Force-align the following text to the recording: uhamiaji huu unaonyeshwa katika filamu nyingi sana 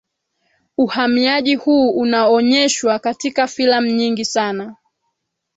uhamiaji 0.77 1.55
huu 1.55 1.91
unaonyeshwa 1.91 2.99
katika 2.99 3.47
filamu 3.47 3.87
nyingi 3.87 4.25
sana 4.25 4.75